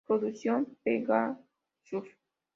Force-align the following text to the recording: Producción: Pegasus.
Producción: 0.07 0.65
Pegasus. 0.83 2.07